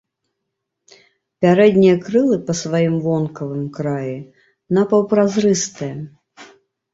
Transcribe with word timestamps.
Пярэднія 1.45 1.95
крылы 2.07 2.37
па 2.47 2.55
сваім 2.61 2.95
вонкавым 3.03 3.61
краі 3.77 4.17
напаўпразрыстыя. 4.79 5.93